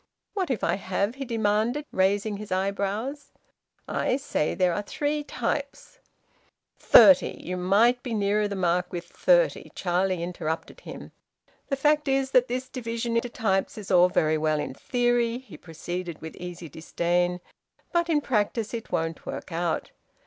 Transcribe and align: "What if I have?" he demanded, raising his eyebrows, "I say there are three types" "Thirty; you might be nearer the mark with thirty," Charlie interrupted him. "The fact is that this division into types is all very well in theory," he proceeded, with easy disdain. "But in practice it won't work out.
"What 0.33 0.49
if 0.49 0.63
I 0.63 0.77
have?" 0.77 1.13
he 1.13 1.25
demanded, 1.25 1.85
raising 1.91 2.37
his 2.37 2.51
eyebrows, 2.51 3.29
"I 3.87 4.17
say 4.17 4.55
there 4.55 4.73
are 4.73 4.81
three 4.81 5.23
types" 5.23 5.99
"Thirty; 6.95 7.39
you 7.39 7.55
might 7.55 8.01
be 8.01 8.15
nearer 8.15 8.47
the 8.47 8.55
mark 8.55 8.91
with 8.91 9.05
thirty," 9.05 9.71
Charlie 9.75 10.23
interrupted 10.23 10.79
him. 10.79 11.11
"The 11.67 11.75
fact 11.75 12.07
is 12.07 12.31
that 12.31 12.47
this 12.47 12.67
division 12.67 13.15
into 13.17 13.29
types 13.29 13.77
is 13.77 13.91
all 13.91 14.09
very 14.09 14.39
well 14.39 14.59
in 14.59 14.73
theory," 14.73 15.37
he 15.37 15.55
proceeded, 15.55 16.19
with 16.19 16.35
easy 16.37 16.67
disdain. 16.67 17.39
"But 17.93 18.09
in 18.09 18.21
practice 18.21 18.73
it 18.73 18.91
won't 18.91 19.27
work 19.27 19.51
out. 19.51 19.91